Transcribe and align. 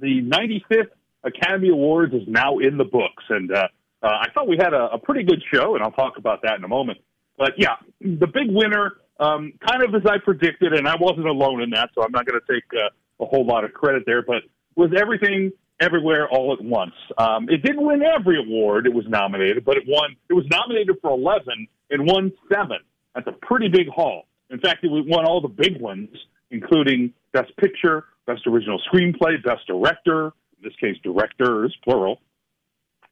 the 0.00 0.22
95th 0.22 0.90
Academy 1.24 1.68
Awards 1.70 2.14
is 2.14 2.22
now 2.26 2.58
in 2.58 2.76
the 2.76 2.84
books, 2.84 3.24
and 3.28 3.52
uh, 3.52 3.68
uh, 4.02 4.06
I 4.06 4.30
thought 4.32 4.48
we 4.48 4.56
had 4.56 4.72
a, 4.72 4.90
a 4.94 4.98
pretty 4.98 5.24
good 5.24 5.42
show, 5.52 5.74
and 5.74 5.82
I'll 5.82 5.92
talk 5.92 6.16
about 6.16 6.42
that 6.42 6.58
in 6.58 6.64
a 6.64 6.68
moment. 6.68 6.98
But 7.36 7.52
yeah, 7.56 7.76
the 8.00 8.26
big 8.26 8.48
winner, 8.48 8.92
um, 9.18 9.52
kind 9.66 9.82
of 9.82 9.94
as 9.94 10.06
I 10.06 10.18
predicted, 10.18 10.72
and 10.72 10.88
I 10.88 10.94
wasn't 10.98 11.26
alone 11.26 11.62
in 11.62 11.70
that, 11.70 11.90
so 11.94 12.02
I'm 12.02 12.12
not 12.12 12.26
going 12.26 12.40
to 12.40 12.52
take 12.52 12.64
uh, 12.74 12.90
a 13.20 13.26
whole 13.26 13.46
lot 13.46 13.64
of 13.64 13.72
credit 13.72 14.04
there, 14.06 14.22
but 14.22 14.42
was 14.76 14.90
everything 14.96 15.52
everywhere 15.80 16.28
all 16.28 16.52
at 16.52 16.62
once. 16.62 16.94
Um, 17.16 17.48
it 17.48 17.62
didn't 17.62 17.84
win 17.84 18.02
every 18.02 18.38
award 18.38 18.86
it 18.86 18.94
was 18.94 19.04
nominated, 19.08 19.64
but 19.64 19.76
it 19.76 19.84
won. 19.86 20.16
It 20.28 20.34
was 20.34 20.44
nominated 20.50 20.96
for 21.00 21.10
11 21.10 21.68
and 21.90 22.06
won 22.06 22.32
seven. 22.52 22.78
That's 23.14 23.26
a 23.26 23.46
pretty 23.46 23.68
big 23.68 23.88
haul. 23.88 24.26
In 24.50 24.60
fact, 24.60 24.84
it 24.84 24.90
won 24.90 25.24
all 25.24 25.40
the 25.40 25.48
big 25.48 25.80
ones, 25.80 26.08
including 26.50 27.12
Best 27.32 27.56
Picture, 27.56 28.04
Best 28.28 28.46
Original 28.46 28.78
Screenplay, 28.92 29.42
Best 29.42 29.66
Director, 29.66 30.26
in 30.26 30.62
this 30.62 30.74
case, 30.78 30.96
directors, 31.02 31.74
plural, 31.82 32.20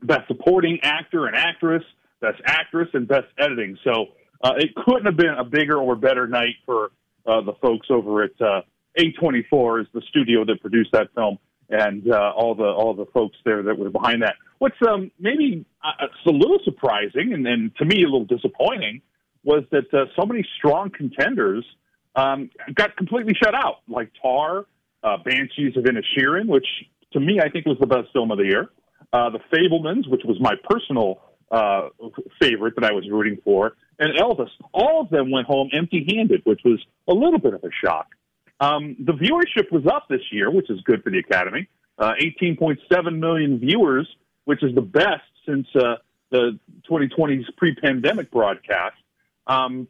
Best 0.03 0.29
Supporting 0.29 0.79
Actor 0.83 1.27
and 1.27 1.35
Actress, 1.35 1.83
Best 2.21 2.39
Actress, 2.45 2.89
and 2.93 3.09
Best 3.09 3.27
Editing. 3.39 3.79
So 3.83 4.09
uh, 4.45 4.53
it 4.59 4.75
couldn't 4.75 5.07
have 5.07 5.17
been 5.17 5.35
a 5.39 5.45
bigger 5.45 5.79
or 5.79 5.97
better 5.97 6.27
night 6.27 6.57
for 6.67 6.91
uh, 7.27 7.41
the 7.41 7.55
folks 7.63 7.87
over 7.89 8.25
at 8.25 8.39
uh, 8.43 8.61
A24, 8.99 9.81
is 9.81 9.87
the 9.95 10.03
studio 10.11 10.45
that 10.45 10.61
produced 10.61 10.91
that 10.93 11.09
film, 11.15 11.39
and 11.71 12.13
uh, 12.13 12.33
all 12.37 12.55
the 12.55 12.65
all 12.65 12.93
the 12.93 13.07
folks 13.07 13.39
there 13.47 13.63
that 13.63 13.79
were 13.79 13.89
behind 13.89 14.21
that. 14.21 14.35
What's 14.59 14.77
um, 14.87 15.11
maybe 15.19 15.65
uh, 15.83 16.09
a 16.27 16.31
little 16.31 16.59
surprising 16.63 17.33
and, 17.33 17.47
and 17.47 17.75
to 17.77 17.87
me 17.87 18.03
a 18.03 18.07
little 18.07 18.27
disappointing 18.27 19.01
was 19.45 19.65
that 19.71 19.93
uh, 19.95 20.05
so 20.15 20.27
many 20.27 20.47
strong 20.59 20.91
contenders 20.91 21.65
um, 22.15 22.51
got 22.75 22.97
completely 22.97 23.33
shut 23.43 23.55
out, 23.55 23.77
like 23.89 24.11
Tar, 24.21 24.67
uh, 25.03 25.17
Banshees 25.25 25.77
of 25.77 25.85
Inisherin, 25.85 26.47
which 26.47 26.67
to 27.13 27.21
me 27.21 27.41
I 27.41 27.49
think 27.49 27.67
was 27.67 27.79
the 27.81 27.87
best 27.87 28.09
film 28.13 28.31
of 28.31 28.39
the 28.39 28.45
year. 28.45 28.71
Uh, 29.13 29.31
the 29.31 29.39
Fabelmans, 29.53 30.09
which 30.11 30.23
was 30.25 30.37
my 30.41 30.55
personal 30.69 31.21
uh, 31.51 31.89
favorite 32.41 32.75
that 32.77 32.85
I 32.85 32.93
was 32.93 33.09
rooting 33.09 33.39
for, 33.45 33.77
and 33.99 34.19
Elvis. 34.19 34.51
All 34.73 35.01
of 35.01 35.11
them 35.11 35.31
went 35.31 35.47
home 35.47 35.71
empty-handed, 35.73 36.43
which 36.45 36.61
was 36.65 36.85
a 37.09 37.15
little 37.15 37.39
bit 37.39 37.55
of 37.55 37.63
a 37.63 37.71
shock. 37.85 38.09
Um, 38.59 38.97
the 38.99 39.13
viewership 39.13 39.71
was 39.71 39.87
up 39.87 40.07
this 40.09 40.23
year, 40.33 40.51
which 40.51 40.71
is 40.71 40.81
good 40.83 41.03
for 41.03 41.11
the 41.11 41.19
Academy. 41.19 41.69
Uh, 41.99 42.13
18.7 42.21 43.19
million 43.19 43.59
viewers, 43.59 44.09
which 44.45 44.63
is 44.63 44.75
the 44.75 44.83
best 44.83 45.23
since 45.47 45.67
uh, 45.77 45.97
the 46.31 46.59
2020's 46.91 47.49
pre-pandemic 47.57 48.31
broadcast. 48.31 48.97
Um, 49.47 49.89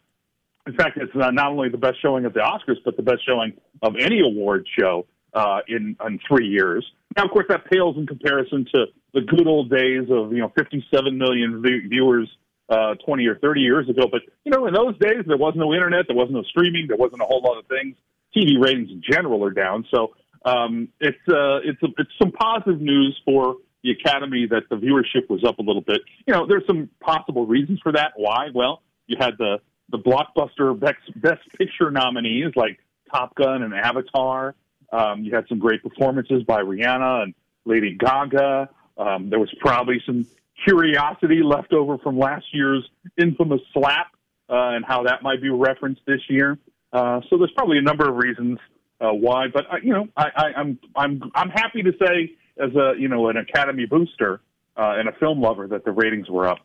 in 0.66 0.74
fact, 0.74 0.98
it's 0.98 1.12
not 1.14 1.50
only 1.50 1.68
the 1.68 1.78
best 1.78 2.00
showing 2.02 2.24
of 2.24 2.34
the 2.34 2.40
Oscars, 2.40 2.76
but 2.84 2.96
the 2.96 3.02
best 3.02 3.26
showing 3.26 3.54
of 3.82 3.94
any 3.98 4.20
award 4.20 4.66
show 4.78 5.06
uh, 5.32 5.60
in 5.68 5.96
in 6.04 6.18
three 6.26 6.48
years. 6.48 6.84
Now, 7.16 7.24
of 7.24 7.30
course, 7.30 7.46
that 7.48 7.64
pales 7.70 7.96
in 7.96 8.06
comparison 8.06 8.66
to 8.74 8.86
the 9.14 9.20
good 9.20 9.46
old 9.46 9.70
days 9.70 10.08
of 10.10 10.32
you 10.32 10.38
know 10.38 10.52
57 10.56 11.16
million 11.16 11.62
viewers 11.62 12.28
uh, 12.68 12.94
20 13.06 13.26
or 13.26 13.36
30 13.36 13.60
years 13.60 13.88
ago. 13.88 14.06
But 14.10 14.22
you 14.44 14.50
know, 14.50 14.66
in 14.66 14.74
those 14.74 14.98
days, 14.98 15.24
there 15.26 15.36
was 15.36 15.54
no 15.56 15.72
internet, 15.72 16.06
there 16.08 16.16
wasn't 16.16 16.36
no 16.36 16.42
streaming, 16.42 16.86
there 16.88 16.96
wasn't 16.96 17.22
a 17.22 17.24
whole 17.24 17.42
lot 17.42 17.58
of 17.58 17.66
things. 17.66 17.96
TV 18.36 18.60
ratings 18.60 18.90
in 18.90 19.02
general 19.08 19.42
are 19.44 19.50
down, 19.50 19.86
so 19.90 20.14
um, 20.44 20.88
it's 21.00 21.16
uh, 21.28 21.58
it's 21.64 21.82
a, 21.82 21.86
it's 21.98 22.10
some 22.20 22.32
positive 22.32 22.80
news 22.80 23.18
for 23.24 23.56
the 23.82 23.92
Academy 23.92 24.46
that 24.50 24.64
the 24.68 24.76
viewership 24.76 25.30
was 25.30 25.44
up 25.44 25.58
a 25.58 25.62
little 25.62 25.80
bit. 25.80 26.00
You 26.26 26.34
know, 26.34 26.46
there's 26.46 26.66
some 26.66 26.90
possible 27.00 27.46
reasons 27.46 27.80
for 27.82 27.92
that. 27.92 28.12
Why? 28.16 28.48
Well, 28.52 28.82
you 29.06 29.16
had 29.18 29.38
the 29.38 29.58
the 29.90 29.98
blockbuster 29.98 30.78
best, 30.78 30.98
best 31.16 31.42
picture 31.56 31.90
nominees 31.90 32.52
like 32.56 32.78
Top 33.10 33.34
Gun 33.34 33.62
and 33.62 33.74
Avatar. 33.74 34.54
Um, 34.92 35.24
you 35.24 35.34
had 35.34 35.46
some 35.48 35.58
great 35.58 35.82
performances 35.82 36.42
by 36.44 36.62
Rihanna 36.62 37.24
and 37.24 37.34
Lady 37.64 37.96
Gaga. 37.98 38.68
Um, 38.98 39.30
there 39.30 39.38
was 39.38 39.52
probably 39.60 40.02
some 40.06 40.26
curiosity 40.64 41.42
left 41.42 41.72
over 41.72 41.98
from 41.98 42.18
last 42.18 42.46
year's 42.52 42.88
infamous 43.16 43.60
slap 43.72 44.08
uh, 44.48 44.70
and 44.74 44.84
how 44.84 45.04
that 45.04 45.22
might 45.22 45.42
be 45.42 45.50
referenced 45.50 46.00
this 46.06 46.20
year. 46.28 46.58
Uh, 46.92 47.20
so 47.28 47.36
there's 47.36 47.52
probably 47.52 47.78
a 47.78 47.82
number 47.82 48.08
of 48.08 48.16
reasons 48.16 48.58
uh, 49.00 49.10
why, 49.10 49.46
but 49.52 49.64
uh, 49.70 49.76
you 49.82 49.92
know, 49.92 50.08
I, 50.16 50.24
I, 50.34 50.44
I'm 50.56 50.78
I'm 50.94 51.22
I'm 51.34 51.50
happy 51.50 51.82
to 51.82 51.92
say 52.00 52.32
as 52.58 52.74
a 52.74 52.94
you 52.98 53.08
know 53.08 53.28
an 53.28 53.36
Academy 53.36 53.84
booster 53.84 54.40
uh, 54.76 54.94
and 54.96 55.08
a 55.08 55.12
film 55.12 55.40
lover 55.40 55.66
that 55.68 55.84
the 55.84 55.92
ratings 55.92 56.30
were 56.30 56.48
up. 56.48 56.58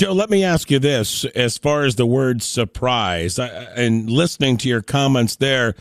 Joe, 0.00 0.12
let 0.12 0.30
me 0.30 0.44
ask 0.44 0.70
you 0.70 0.78
this: 0.78 1.26
as 1.26 1.58
far 1.58 1.82
as 1.82 1.96
the 1.96 2.06
word 2.06 2.42
surprise, 2.42 3.38
and 3.38 4.08
listening 4.08 4.56
to 4.56 4.66
your 4.66 4.80
comments 4.80 5.36
there, 5.36 5.74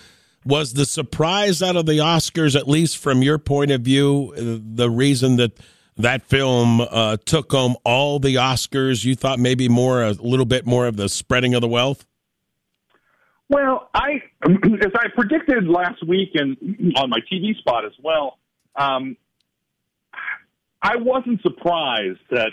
was 0.43 0.73
the 0.73 0.85
surprise 0.85 1.63
out 1.63 1.77
of 1.77 1.85
the 1.85 1.99
Oscars, 1.99 2.53
at 2.53 2.67
least 2.67 2.97
from 2.97 3.21
your 3.21 3.37
point 3.37 3.71
of 3.71 3.79
view, 3.79 4.33
the 4.35 4.89
reason 4.89 5.37
that 5.37 5.53
that 5.95 6.23
film 6.23 6.81
uh, 6.81 7.15
took 7.23 7.49
home 7.49 7.77
all 7.85 8.19
the 8.19 8.35
Oscars? 8.35 9.05
You 9.05 9.15
thought 9.15 9.39
maybe 9.39 9.69
more, 9.69 10.03
a 10.03 10.11
little 10.11 10.45
bit 10.45 10.65
more 10.65 10.87
of 10.87 10.97
the 10.97 11.07
spreading 11.07 11.53
of 11.53 11.61
the 11.61 11.69
wealth. 11.69 12.05
Well, 13.47 13.89
I, 13.93 14.21
as 14.43 14.91
I 14.95 15.07
predicted 15.15 15.65
last 15.69 16.05
week 16.05 16.31
and 16.33 16.57
on 16.97 17.09
my 17.09 17.19
TV 17.31 17.57
spot 17.57 17.85
as 17.85 17.93
well, 18.03 18.37
um, 18.75 19.15
I 20.81 20.97
wasn't 20.97 21.41
surprised 21.41 22.19
that 22.31 22.49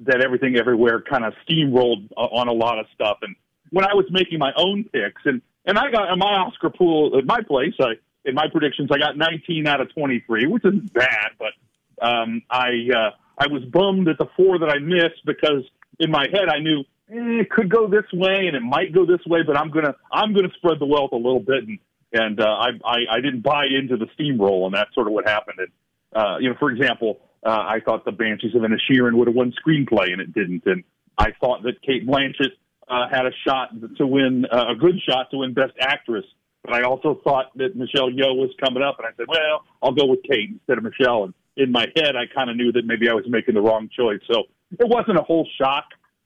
that 0.00 0.22
everything 0.22 0.56
everywhere 0.56 1.02
kind 1.02 1.24
of 1.24 1.34
steamrolled 1.48 2.08
on 2.16 2.48
a 2.48 2.52
lot 2.52 2.78
of 2.78 2.86
stuff. 2.94 3.18
And 3.22 3.34
when 3.70 3.84
I 3.84 3.94
was 3.94 4.06
making 4.10 4.38
my 4.38 4.52
own 4.56 4.84
picks, 4.84 5.22
and 5.24 5.42
and 5.64 5.78
I 5.78 5.90
got 5.90 6.12
in 6.12 6.18
my 6.18 6.26
Oscar 6.26 6.70
pool 6.70 7.18
at 7.18 7.26
my 7.26 7.40
place, 7.42 7.74
I 7.80 7.92
in 8.24 8.34
my 8.34 8.46
predictions 8.50 8.90
I 8.92 8.98
got 8.98 9.16
19 9.16 9.66
out 9.66 9.80
of 9.80 9.92
23, 9.94 10.46
which 10.46 10.64
isn't 10.64 10.92
bad, 10.92 11.30
but 11.38 12.06
um, 12.06 12.42
I 12.50 12.68
uh, 12.94 13.10
I 13.38 13.46
was 13.48 13.64
bummed 13.64 14.08
at 14.08 14.18
the 14.18 14.28
four 14.36 14.58
that 14.58 14.68
I 14.68 14.78
missed 14.78 15.24
because 15.24 15.64
in 15.98 16.10
my 16.10 16.26
head 16.30 16.48
I 16.48 16.60
knew 16.60 16.80
eh, 17.10 17.40
it 17.42 17.50
could 17.50 17.68
go 17.68 17.88
this 17.88 18.04
way 18.12 18.46
and 18.46 18.56
it 18.56 18.62
might 18.62 18.92
go 18.92 19.04
this 19.04 19.24
way, 19.26 19.42
but 19.46 19.56
I'm 19.56 19.70
gonna 19.70 19.94
I'm 20.12 20.32
gonna 20.32 20.52
spread 20.56 20.78
the 20.78 20.86
wealth 20.86 21.12
a 21.12 21.16
little 21.16 21.40
bit, 21.40 21.66
and 21.66 21.78
and 22.12 22.40
uh, 22.40 22.44
I, 22.44 22.68
I 22.84 22.96
I 23.16 23.20
didn't 23.20 23.42
buy 23.42 23.66
into 23.66 23.96
the 23.96 24.06
steamroll, 24.18 24.66
and 24.66 24.74
that's 24.74 24.94
sort 24.94 25.06
of 25.06 25.12
what 25.12 25.26
happened. 25.26 25.58
And 25.58 25.68
uh, 26.14 26.38
you 26.38 26.48
know, 26.48 26.56
for 26.58 26.70
example, 26.70 27.20
uh, 27.44 27.50
I 27.50 27.80
thought 27.84 28.04
the 28.04 28.12
Banshees 28.12 28.54
of 28.54 28.62
Inisherin 28.62 29.14
would 29.14 29.28
have 29.28 29.36
won 29.36 29.52
screenplay, 29.52 30.12
and 30.12 30.20
it 30.20 30.34
didn't. 30.34 30.62
And 30.66 30.84
I 31.16 31.32
thought 31.40 31.62
that 31.62 31.80
Cate 31.82 32.06
Blanchett 32.06 32.52
uh, 32.88 33.08
had 33.10 33.26
a 33.26 33.30
shot 33.46 33.70
to 33.98 34.06
win 34.06 34.46
uh, 34.50 34.66
a 34.70 34.74
good 34.74 34.96
shot 35.08 35.30
to 35.30 35.38
win 35.38 35.54
Best 35.54 35.74
Actress. 35.80 36.24
But 36.64 36.74
I 36.74 36.82
also 36.82 37.20
thought 37.22 37.56
that 37.56 37.76
Michelle 37.76 38.10
Yeoh 38.10 38.36
was 38.36 38.50
coming 38.62 38.82
up, 38.82 38.96
and 38.98 39.06
I 39.06 39.10
said, 39.16 39.26
well, 39.28 39.64
I'll 39.82 39.92
go 39.92 40.06
with 40.06 40.22
Cate 40.28 40.50
instead 40.50 40.78
of 40.78 40.84
Michelle. 40.84 41.24
And 41.24 41.34
in 41.56 41.72
my 41.72 41.86
head, 41.96 42.16
I 42.16 42.24
kind 42.34 42.50
of 42.50 42.56
knew 42.56 42.72
that 42.72 42.84
maybe 42.84 43.08
I 43.08 43.14
was 43.14 43.24
making 43.28 43.54
the 43.54 43.60
wrong 43.60 43.88
choice. 43.96 44.20
So 44.30 44.44
it 44.72 44.88
wasn't 44.88 45.18
a 45.18 45.22
whole 45.22 45.48
shock, 45.60 45.84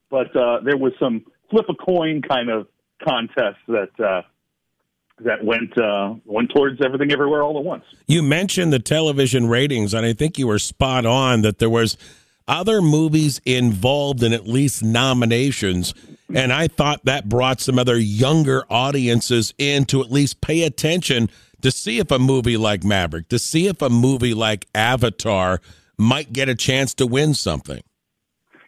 but 0.09 0.35
uh, 0.35 0.59
there 0.63 0.77
was 0.77 0.93
some 0.99 1.25
flip 1.49 1.65
a 1.69 1.75
coin 1.75 2.21
kind 2.21 2.49
of 2.49 2.67
contest 3.03 3.59
that 3.67 3.99
uh, 3.99 4.21
that 5.19 5.43
went 5.43 5.77
uh, 5.77 6.15
went 6.25 6.51
towards 6.51 6.81
everything 6.83 7.11
everywhere 7.11 7.43
all 7.43 7.57
at 7.57 7.63
once. 7.63 7.83
You 8.07 8.23
mentioned 8.23 8.73
the 8.73 8.79
television 8.79 9.47
ratings, 9.47 9.93
and 9.93 10.05
I 10.05 10.13
think 10.13 10.37
you 10.37 10.47
were 10.47 10.59
spot 10.59 11.05
on 11.05 11.41
that 11.41 11.59
there 11.59 11.69
was 11.69 11.97
other 12.47 12.81
movies 12.81 13.39
involved 13.45 14.23
in 14.23 14.33
at 14.33 14.47
least 14.47 14.83
nominations, 14.83 15.93
and 16.33 16.51
I 16.51 16.67
thought 16.67 17.05
that 17.05 17.29
brought 17.29 17.61
some 17.61 17.79
other 17.79 17.97
younger 17.97 18.65
audiences 18.69 19.53
in 19.57 19.85
to 19.85 20.01
at 20.01 20.11
least 20.11 20.41
pay 20.41 20.63
attention 20.63 21.29
to 21.61 21.71
see 21.71 21.99
if 21.99 22.11
a 22.11 22.19
movie 22.19 22.57
like 22.57 22.83
Maverick, 22.83 23.29
to 23.29 23.39
see 23.39 23.67
if 23.67 23.81
a 23.81 23.89
movie 23.89 24.33
like 24.33 24.67
Avatar 24.75 25.61
might 25.97 26.33
get 26.33 26.49
a 26.49 26.55
chance 26.55 26.93
to 26.95 27.07
win 27.07 27.33
something. 27.33 27.81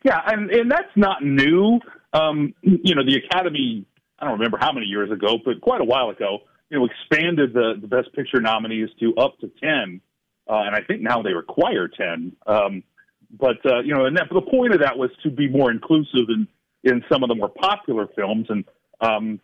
Yeah, 0.03 0.21
and 0.27 0.51
and 0.51 0.71
that's 0.71 0.95
not 0.95 1.23
new. 1.23 1.79
Um, 2.13 2.53
you 2.61 2.95
know, 2.95 3.03
the 3.03 3.17
Academy 3.17 3.85
I 4.25 4.29
don't 4.29 4.39
remember 4.39 4.57
how 4.59 4.71
many 4.71 4.87
years 4.87 5.11
ago, 5.11 5.37
but 5.45 5.61
quite 5.61 5.81
a 5.81 5.85
while 5.85 6.09
ago, 6.09 6.39
you 6.69 6.79
know, 6.79 6.85
expanded 6.85 7.53
the, 7.53 7.75
the 7.79 7.87
Best 7.87 8.11
Picture 8.13 8.41
nominees 8.41 8.89
to 8.99 9.13
up 9.17 9.37
to 9.39 9.51
10. 9.61 10.01
Uh, 10.49 10.63
and 10.65 10.75
I 10.75 10.81
think 10.81 11.01
now 11.01 11.21
they 11.21 11.33
require 11.33 11.87
10. 11.87 12.35
Um, 12.47 12.83
but, 13.29 13.57
uh, 13.63 13.81
you 13.81 13.93
know, 13.93 14.05
and 14.05 14.17
that, 14.17 14.29
the 14.33 14.41
point 14.41 14.73
of 14.73 14.81
that 14.81 14.97
was 14.97 15.11
to 15.21 15.29
be 15.29 15.47
more 15.47 15.69
inclusive 15.69 16.29
in, 16.29 16.47
in 16.83 17.03
some 17.07 17.21
of 17.21 17.29
the 17.29 17.35
more 17.35 17.49
popular 17.49 18.07
films. 18.15 18.47
And 18.49 18.65
um, 18.99 19.39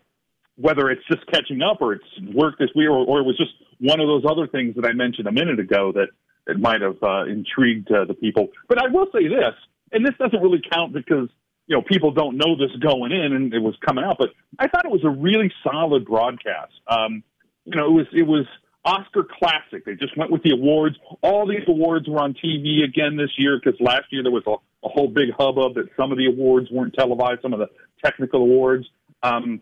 whether 0.56 0.90
it's 0.90 1.06
just 1.08 1.28
catching 1.28 1.62
up 1.62 1.78
or 1.80 1.94
it's 1.94 2.34
worked 2.34 2.58
this 2.58 2.70
week 2.76 2.90
or, 2.90 3.06
or 3.06 3.20
it 3.20 3.24
was 3.24 3.38
just 3.38 3.54
one 3.80 4.00
of 4.00 4.08
those 4.08 4.24
other 4.28 4.48
things 4.48 4.76
that 4.78 4.86
I 4.86 4.94
mentioned 4.94 5.28
a 5.28 5.32
minute 5.32 5.60
ago 5.60 5.92
that, 5.92 6.08
that 6.48 6.60
might 6.60 6.82
have 6.82 6.98
uh, 7.04 7.26
intrigued 7.26 7.92
uh, 7.92 8.06
the 8.06 8.16
people. 8.16 8.48
But 8.68 8.82
I 8.82 8.88
will 8.88 9.06
say 9.14 9.28
this, 9.28 9.54
and 9.92 10.04
this 10.04 10.16
doesn't 10.18 10.42
really 10.42 10.62
count 10.74 10.92
because 10.92 11.30
you 11.72 11.78
know, 11.78 11.82
people 11.82 12.12
don't 12.12 12.36
know 12.36 12.58
this 12.58 12.76
going 12.82 13.14
in 13.14 13.32
and 13.32 13.54
it 13.54 13.60
was 13.60 13.76
coming 13.80 14.04
out, 14.04 14.18
but 14.20 14.32
I 14.60 14.68
thought 14.68 14.84
it 14.84 14.92
was 14.92 15.06
a 15.06 15.10
really 15.10 15.50
solid 15.64 16.04
broadcast. 16.04 16.74
Um, 16.86 17.24
you 17.64 17.78
know, 17.78 17.86
it 17.86 17.94
was, 17.94 18.08
it 18.12 18.28
was 18.28 18.46
Oscar 18.84 19.24
classic. 19.24 19.86
They 19.86 19.96
just 19.96 20.18
went 20.18 20.32
with 20.32 20.44
the 20.44 20.52
awards. 20.52 20.98
All 21.24 21.48
these 21.48 21.64
awards 21.70 22.10
were 22.10 22.20
on 22.20 22.34
TV 22.34 22.84
again 22.84 23.16
this 23.16 23.30
year 23.38 23.58
because 23.58 23.80
last 23.80 24.04
year 24.12 24.22
there 24.22 24.34
was 24.34 24.44
a, 24.48 24.52
a 24.86 24.90
whole 24.90 25.08
big 25.08 25.30
hubbub 25.40 25.76
that 25.76 25.88
some 25.96 26.12
of 26.12 26.18
the 26.18 26.26
awards 26.26 26.68
weren't 26.70 26.94
televised, 26.94 27.42
some 27.42 27.54
of 27.54 27.60
the 27.60 27.70
technical 28.04 28.42
awards. 28.42 28.86
Um, 29.24 29.62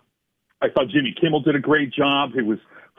I 0.63 0.69
thought 0.69 0.87
Jimmy 0.89 1.13
Kimmel 1.21 1.41
did 1.41 1.55
a 1.55 1.59
great 1.59 1.93
job. 1.93 2.31
It 2.35 2.41
was 2.43 2.57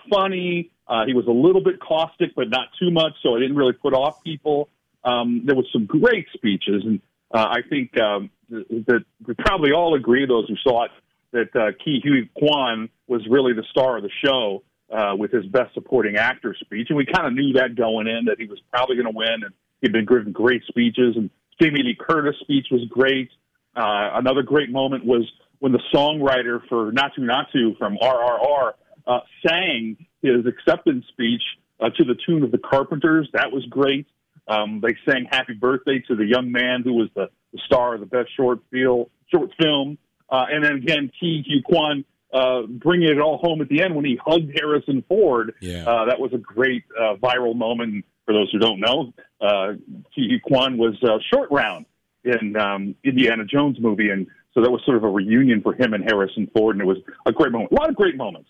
funny. 0.09 0.71
Uh, 0.87 1.05
he 1.05 1.15
was 1.15 1.27
a 1.27 1.33
little 1.33 1.65
bit 1.65 1.81
caustic, 1.81 2.37
but 2.37 2.49
not 2.49 2.69
too 2.79 2.93
much, 2.93 3.15
so 3.25 3.35
it 3.35 3.41
didn't 3.41 3.57
really 3.57 3.73
put 3.73 3.93
off 3.93 4.23
people. 4.23 4.69
Um, 5.03 5.43
there 5.47 5.57
was 5.57 5.67
some 5.73 5.87
great 5.87 6.29
speeches, 6.33 6.85
and 6.85 7.01
uh, 7.33 7.47
I 7.51 7.61
think 7.69 7.99
um, 8.01 8.31
that 8.51 9.05
we 9.27 9.35
probably 9.35 9.73
all 9.73 9.95
agree, 9.95 10.27
those 10.27 10.49
who 10.49 10.57
saw 10.63 10.85
it, 10.85 10.91
that 11.33 11.55
uh, 11.55 11.73
Ke 11.73 12.03
Huy 12.03 12.29
Quan 12.37 12.89
was 13.07 13.23
really 13.29 13.53
the 13.53 13.65
star 13.71 13.97
of 13.97 14.03
the 14.03 14.11
show 14.25 14.63
uh, 14.91 15.15
with 15.17 15.31
his 15.31 15.47
Best 15.47 15.73
Supporting 15.75 16.17
Actor 16.17 16.57
speech, 16.61 16.89
and 16.89 16.97
we 16.97 17.07
kind 17.07 17.27
of 17.27 17.33
knew 17.33 17.53
that 17.55 17.77
going 17.77 18.09
in 18.09 18.25
that 18.27 18.37
he 18.39 18.47
was 18.47 18.59
probably 18.73 18.97
going 18.97 19.07
to 19.07 19.17
win, 19.17 19.45
and 19.45 19.55
he'd 19.81 19.93
been 19.93 20.07
given 20.07 20.33
great 20.33 20.63
speeches, 20.67 21.17
and 21.17 21.31
Jamie 21.61 21.83
Lee 21.83 21.97
Curtis' 21.99 22.37
speech 22.41 22.67
was 22.71 22.83
great. 22.89 23.31
Uh, 23.77 24.11
another 24.15 24.43
great 24.43 24.71
moment 24.71 25.05
was 25.05 25.31
when 25.61 25.73
the 25.73 25.83
songwriter 25.95 26.61
for 26.69 26.91
Naatu 26.91 27.21
Naatu 27.21 27.79
from 27.79 27.97
RRR 27.99 28.73
uh, 29.07 29.21
sang 29.47 29.97
his 30.23 30.47
acceptance 30.47 31.05
speech 31.09 31.43
uh, 31.81 31.91
to 31.91 32.05
the 32.05 32.17
tune 32.27 32.43
of 32.43 32.51
the 32.51 32.59
Carpenters. 32.59 33.29
That 33.33 33.53
was 33.53 33.65
great. 33.67 34.07
Um, 34.51 34.81
they 34.83 34.97
sang 35.09 35.27
"Happy 35.31 35.55
Birthday" 35.55 36.03
to 36.09 36.17
the 36.17 36.27
young 36.27 36.51
man 36.51 36.83
who 36.83 36.95
was 36.95 37.09
the, 37.15 37.31
the 37.53 37.61
star 37.67 37.95
of 37.95 38.01
the 38.01 38.07
best 38.07 38.29
short 38.37 38.59
film. 38.71 39.07
Short 39.33 39.51
film, 39.63 39.97
uh, 40.29 40.47
and 40.51 40.65
then 40.65 40.73
again, 40.73 41.09
Ke 41.09 41.47
Huy 41.47 41.63
Quan 41.65 42.05
uh, 42.33 42.63
bringing 42.67 43.09
it 43.09 43.21
all 43.21 43.39
home 43.39 43.61
at 43.61 43.69
the 43.69 43.83
end 43.83 43.95
when 43.95 44.05
he 44.05 44.19
hugged 44.25 44.51
Harrison 44.55 45.05
Ford. 45.09 45.55
Yeah. 45.61 45.85
Uh, 45.87 46.05
that 46.07 46.21
was 46.21 46.33
a 46.33 46.39
great 46.39 46.85
uh, 46.99 47.15
viral 47.17 47.55
moment. 47.55 48.05
For 48.27 48.35
those 48.35 48.53
who 48.53 48.59
don't 48.59 48.79
know, 48.79 49.13
uh, 49.41 49.73
Huy 50.15 50.41
Quan 50.47 50.79
was 50.79 50.95
uh, 51.03 51.19
short 51.35 51.51
round 51.51 51.87
in 52.23 52.55
um, 52.57 52.95
Indiana 53.03 53.45
Jones 53.45 53.79
movie, 53.81 54.11
and 54.11 54.29
so 54.55 54.61
that 54.61 54.71
was 54.71 54.81
sort 54.85 54.99
of 54.99 55.05
a 55.05 55.09
reunion 55.09 55.63
for 55.63 55.75
him 55.75 55.95
and 55.95 56.05
Harrison 56.05 56.49
Ford, 56.55 56.77
and 56.77 56.83
it 56.83 56.87
was 56.87 56.99
a 57.27 57.33
great 57.33 57.51
moment. 57.51 57.73
A 57.73 57.75
lot 57.75 57.89
of 57.89 57.97
great 57.97 58.17
moments. 58.17 58.49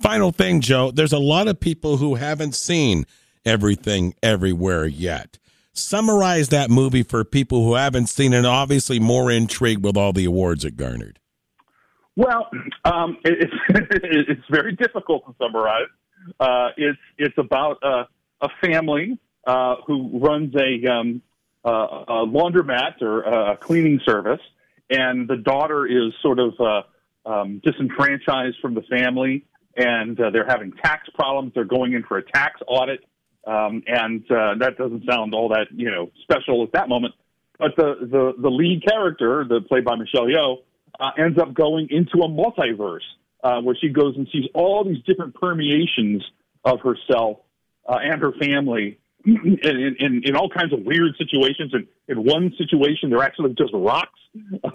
Final 0.00 0.32
thing, 0.32 0.62
Joe. 0.62 0.90
There's 0.90 1.12
a 1.12 1.18
lot 1.18 1.46
of 1.46 1.60
people 1.60 1.98
who 1.98 2.14
haven't 2.14 2.54
seen 2.54 3.04
everything 3.44 4.14
everywhere 4.22 4.86
yet. 4.86 5.38
Summarize 5.72 6.48
that 6.50 6.70
movie 6.70 7.02
for 7.02 7.24
people 7.24 7.64
who 7.64 7.74
haven't 7.74 8.08
seen 8.08 8.32
it. 8.32 8.44
Obviously, 8.44 9.00
more 9.00 9.30
intrigued 9.30 9.84
with 9.84 9.96
all 9.96 10.12
the 10.12 10.26
awards 10.26 10.64
it 10.64 10.76
garnered. 10.76 11.18
Well, 12.14 12.48
um, 12.84 13.16
it's 13.24 13.52
it's 13.70 14.42
very 14.50 14.76
difficult 14.76 15.24
to 15.26 15.34
summarize. 15.42 15.88
Uh, 16.38 16.68
it's 16.76 16.98
it's 17.16 17.38
about 17.38 17.78
a 17.82 18.48
family 18.62 19.18
uh, 19.46 19.76
who 19.86 20.18
runs 20.20 20.54
a, 20.54 20.88
um, 20.88 21.22
a 21.64 22.26
laundromat 22.26 23.00
or 23.00 23.22
a 23.22 23.56
cleaning 23.56 24.00
service, 24.04 24.40
and 24.90 25.28
the 25.28 25.36
daughter 25.36 25.86
is 25.86 26.12
sort 26.22 26.38
of 26.38 26.52
uh, 26.60 27.28
um, 27.28 27.60
disenfranchised 27.64 28.56
from 28.60 28.74
the 28.74 28.82
family, 28.82 29.44
and 29.76 30.20
uh, 30.20 30.30
they're 30.30 30.46
having 30.46 30.72
tax 30.72 31.08
problems. 31.14 31.52
They're 31.54 31.64
going 31.64 31.94
in 31.94 32.02
for 32.02 32.18
a 32.18 32.22
tax 32.22 32.60
audit, 32.66 33.00
um, 33.46 33.82
and 33.86 34.22
uh, 34.30 34.54
that 34.58 34.76
doesn't 34.78 35.04
sound 35.08 35.34
all 35.34 35.48
that 35.50 35.66
you 35.74 35.90
know 35.90 36.10
special 36.22 36.62
at 36.62 36.72
that 36.72 36.88
moment. 36.88 37.14
But 37.58 37.76
the 37.76 37.94
the, 38.00 38.32
the 38.40 38.50
lead 38.50 38.84
character, 38.86 39.44
the 39.48 39.60
played 39.60 39.84
by 39.84 39.96
Michelle 39.96 40.26
Yeoh, 40.26 40.58
uh, 40.98 41.10
ends 41.18 41.38
up 41.38 41.54
going 41.54 41.88
into 41.90 42.24
a 42.24 42.28
multiverse 42.28 43.00
uh, 43.42 43.60
where 43.60 43.76
she 43.80 43.88
goes 43.88 44.16
and 44.16 44.28
sees 44.32 44.44
all 44.54 44.84
these 44.84 45.02
different 45.04 45.34
permeations 45.34 46.22
of 46.64 46.80
herself 46.80 47.38
uh, 47.88 47.98
and 48.02 48.20
her 48.22 48.32
family 48.40 48.98
in, 49.24 49.96
in, 49.98 50.22
in 50.24 50.36
all 50.36 50.48
kinds 50.48 50.72
of 50.72 50.80
weird 50.84 51.14
situations. 51.18 51.72
And 51.74 51.86
in 52.08 52.24
one 52.24 52.52
situation, 52.56 53.10
they're 53.10 53.22
actually 53.22 53.54
just 53.54 53.72
rocks. 53.74 54.18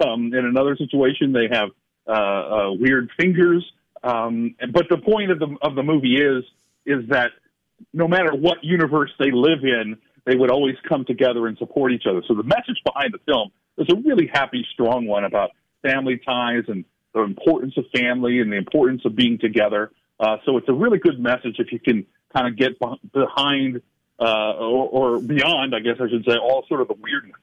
Um, 0.04 0.32
in 0.34 0.44
another 0.44 0.76
situation, 0.76 1.32
they 1.32 1.48
have 1.50 1.70
uh, 2.06 2.12
uh, 2.12 2.72
weird 2.72 3.10
fingers. 3.18 3.64
Um, 4.02 4.54
but 4.72 4.88
the 4.88 4.98
point 4.98 5.30
of 5.30 5.38
the 5.38 5.56
of 5.60 5.74
the 5.74 5.82
movie 5.82 6.16
is 6.16 6.44
is 6.86 7.08
that 7.10 7.32
no 7.92 8.08
matter 8.08 8.34
what 8.34 8.62
universe 8.62 9.10
they 9.18 9.30
live 9.30 9.62
in, 9.62 9.96
they 10.24 10.36
would 10.36 10.50
always 10.50 10.76
come 10.88 11.04
together 11.04 11.46
and 11.46 11.56
support 11.58 11.92
each 11.92 12.04
other. 12.08 12.22
So 12.26 12.34
the 12.34 12.42
message 12.42 12.80
behind 12.84 13.14
the 13.14 13.18
film 13.26 13.50
is 13.78 13.86
a 13.90 13.96
really 13.96 14.28
happy, 14.32 14.66
strong 14.72 15.06
one 15.06 15.24
about 15.24 15.50
family 15.82 16.18
ties 16.18 16.64
and 16.68 16.84
the 17.14 17.22
importance 17.22 17.74
of 17.76 17.84
family 17.94 18.40
and 18.40 18.52
the 18.52 18.56
importance 18.56 19.02
of 19.04 19.16
being 19.16 19.38
together. 19.38 19.90
Uh, 20.20 20.36
so 20.44 20.56
it's 20.56 20.68
a 20.68 20.72
really 20.72 20.98
good 20.98 21.18
message 21.18 21.56
if 21.58 21.72
you 21.72 21.78
can 21.78 22.04
kind 22.34 22.46
of 22.46 22.56
get 22.56 22.72
behind 23.12 23.80
uh, 24.20 24.52
or, 24.54 24.88
or 24.88 25.20
beyond, 25.20 25.74
I 25.74 25.80
guess 25.80 25.96
I 26.00 26.08
should 26.08 26.24
say, 26.24 26.36
all 26.36 26.64
sort 26.68 26.80
of 26.80 26.88
the 26.88 26.96
weirdness 27.00 27.36